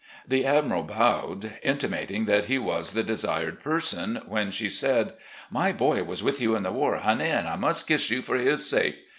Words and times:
The 0.27 0.47
Admiral 0.47 0.81
bowed, 0.81 1.59
intimating 1.61 2.25
that 2.25 2.45
he 2.45 2.57
was 2.57 2.93
the 2.93 3.03
desired 3.03 3.59
person, 3.59 4.19
when 4.25 4.49
she 4.49 4.67
said: 4.67 5.13
*' 5.33 5.51
My 5.61 5.71
boy 5.71 6.01
was 6.01 6.23
with 6.23 6.41
you 6.41 6.55
in 6.55 6.63
the 6.63 6.71
war, 6.71 6.97
honey, 6.97 7.29
and 7.29 7.47
I 7.47 7.55
must 7.55 7.85
kiss 7.87 8.09
you 8.09 8.23
for 8.23 8.35
his 8.37 8.67
sake." 8.67 8.97